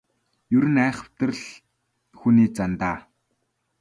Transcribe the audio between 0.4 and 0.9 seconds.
Ер нь